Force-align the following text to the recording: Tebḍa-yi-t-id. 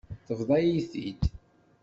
Tebḍa-yi-t-id. 0.25 1.21